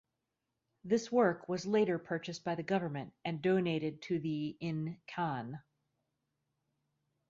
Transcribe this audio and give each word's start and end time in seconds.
This 0.83 1.11
work 1.11 1.47
was 1.47 1.67
later 1.67 1.99
purchased 1.99 2.43
by 2.43 2.55
the 2.55 2.63
government 2.63 3.13
and 3.23 3.39
donated 3.39 4.01
to 4.01 4.17
the 4.17 4.57
in 4.59 4.97
Cannes. 5.05 5.59